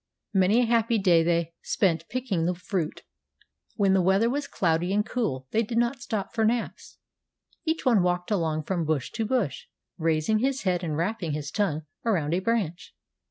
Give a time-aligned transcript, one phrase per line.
[0.33, 3.03] Many a happy day they spent picking the fruit.
[3.75, 6.97] When the weather was cloudy and cool they did not stop for naps.
[7.65, 9.67] Each one walked along from bush to bush,
[9.99, 12.95] raising his head and wrapping his tongue around a branch.